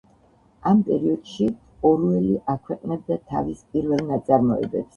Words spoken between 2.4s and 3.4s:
აქვეყნებდა